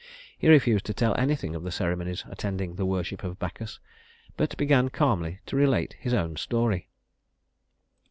He 0.35 0.47
refused 0.47 0.87
to 0.87 0.95
tell 0.95 1.13
anything 1.15 1.53
of 1.53 1.61
the 1.61 1.69
ceremonies 1.71 2.23
attending 2.27 2.73
the 2.73 2.87
worship 2.87 3.23
of 3.23 3.37
Bacchus, 3.37 3.79
but 4.35 4.57
began 4.57 4.89
calmly 4.89 5.41
to 5.45 5.55
relate 5.55 5.95
his 5.99 6.11
own 6.15 6.37
story. 6.37 6.89